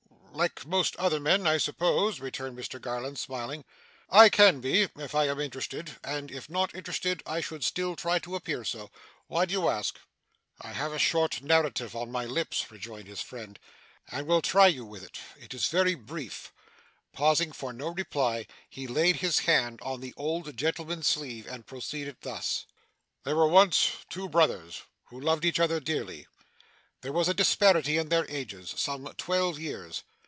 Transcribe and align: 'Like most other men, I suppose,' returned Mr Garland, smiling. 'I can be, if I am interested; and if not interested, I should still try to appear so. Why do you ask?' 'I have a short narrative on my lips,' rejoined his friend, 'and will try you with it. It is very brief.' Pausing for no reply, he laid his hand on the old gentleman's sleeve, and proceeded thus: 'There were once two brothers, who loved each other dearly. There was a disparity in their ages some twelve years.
'Like 0.33 0.65
most 0.65 0.95
other 0.95 1.19
men, 1.19 1.45
I 1.45 1.57
suppose,' 1.57 2.19
returned 2.21 2.57
Mr 2.57 2.81
Garland, 2.81 3.19
smiling. 3.19 3.63
'I 4.09 4.29
can 4.29 4.59
be, 4.61 4.87
if 4.95 5.13
I 5.13 5.27
am 5.27 5.39
interested; 5.41 5.97
and 6.05 6.31
if 6.31 6.49
not 6.49 6.73
interested, 6.73 7.21
I 7.27 7.41
should 7.41 7.63
still 7.65 7.95
try 7.97 8.17
to 8.19 8.35
appear 8.35 8.63
so. 8.63 8.89
Why 9.27 9.43
do 9.45 9.51
you 9.51 9.67
ask?' 9.69 9.99
'I 10.61 10.71
have 10.73 10.93
a 10.93 10.97
short 10.97 11.43
narrative 11.43 11.95
on 11.97 12.11
my 12.13 12.25
lips,' 12.25 12.71
rejoined 12.71 13.07
his 13.07 13.21
friend, 13.21 13.59
'and 14.09 14.25
will 14.25 14.41
try 14.41 14.65
you 14.67 14.83
with 14.85 15.03
it. 15.03 15.19
It 15.37 15.53
is 15.53 15.67
very 15.67 15.93
brief.' 15.95 16.51
Pausing 17.13 17.51
for 17.51 17.71
no 17.73 17.89
reply, 17.89 18.47
he 18.67 18.87
laid 18.87 19.17
his 19.17 19.39
hand 19.39 19.79
on 19.83 19.99
the 19.99 20.13
old 20.17 20.55
gentleman's 20.57 21.07
sleeve, 21.07 21.45
and 21.45 21.67
proceeded 21.67 22.17
thus: 22.21 22.65
'There 23.25 23.35
were 23.35 23.47
once 23.49 23.91
two 24.09 24.27
brothers, 24.29 24.81
who 25.09 25.19
loved 25.19 25.45
each 25.45 25.59
other 25.59 25.79
dearly. 25.81 26.25
There 27.01 27.13
was 27.13 27.27
a 27.27 27.33
disparity 27.35 27.97
in 27.97 28.09
their 28.09 28.25
ages 28.31 28.73
some 28.77 29.05
twelve 29.17 29.59
years. 29.59 30.03